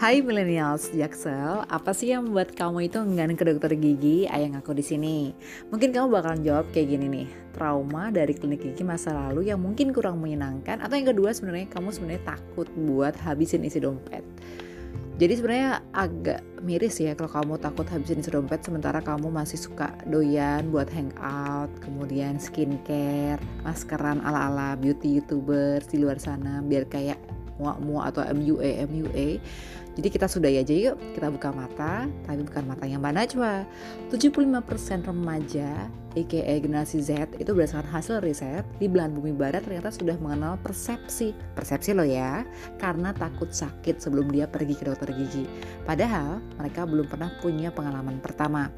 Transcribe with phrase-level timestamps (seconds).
[0.00, 4.24] Hai millennials Jaksel, apa sih yang membuat kamu itu enggan ke dokter gigi?
[4.24, 5.36] Ayah ngaku di sini.
[5.68, 9.92] Mungkin kamu bakalan jawab kayak gini nih, trauma dari klinik gigi masa lalu yang mungkin
[9.92, 14.24] kurang menyenangkan atau yang kedua sebenarnya kamu sebenarnya takut buat habisin isi dompet.
[15.20, 19.92] Jadi sebenarnya agak miris ya kalau kamu takut habisin isi dompet sementara kamu masih suka
[20.08, 23.36] doyan buat hangout, kemudian skincare,
[23.68, 27.20] maskeran ala-ala beauty youtuber di luar sana biar kayak
[27.60, 29.28] muak-muak atau MUA MUA
[29.98, 30.96] jadi kita sudah aja yuk.
[31.18, 33.54] Kita buka mata tapi bukan matanya Mbak Najwa.
[34.08, 40.18] 75% remaja aka generasi Z itu berdasarkan hasil riset di belahan bumi barat ternyata sudah
[40.18, 42.42] mengenal persepsi persepsi lo ya
[42.82, 45.46] karena takut sakit sebelum dia pergi ke dokter gigi.
[45.86, 48.70] Padahal mereka belum pernah punya pengalaman pertama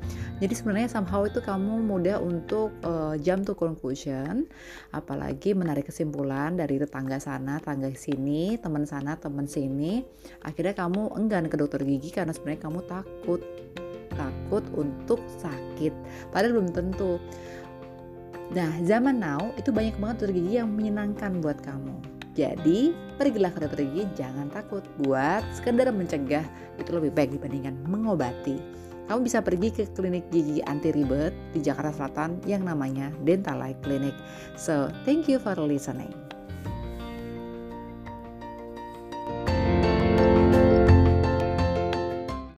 [0.42, 4.42] jadi sebenarnya somehow itu kamu mudah untuk uh, jump to conclusion
[4.90, 10.02] apalagi menarik kesimpulan dari tetangga sana tetangga sini teman sana teman sini.
[10.42, 13.40] Akhirnya kamu enggan ke dokter gigi karena sebenarnya kamu takut
[14.18, 15.94] takut untuk sakit.
[16.34, 17.22] Padahal belum tentu.
[18.50, 22.02] Nah zaman now itu banyak banget dokter gigi yang menyenangkan buat kamu.
[22.34, 24.82] Jadi pergilah ke dokter gigi jangan takut.
[25.06, 26.42] Buat sekedar mencegah
[26.82, 28.82] itu lebih baik dibandingkan mengobati
[29.12, 33.84] kamu bisa pergi ke klinik gigi anti ribet di Jakarta Selatan yang namanya Dental Life
[33.84, 34.16] Clinic.
[34.56, 36.31] So, thank you for listening.